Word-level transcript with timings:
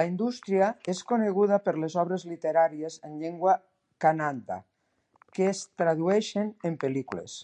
La 0.00 0.04
indústria 0.08 0.66
és 0.92 0.98
coneguda 1.08 1.56
per 1.68 1.72
les 1.84 1.96
obres 2.02 2.26
literàries 2.32 2.98
en 3.08 3.16
llengua 3.22 3.54
kannada, 4.04 4.58
que 5.38 5.48
es 5.54 5.64
tradueixen 5.82 6.54
en 6.70 6.78
pel·lícules. 6.86 7.36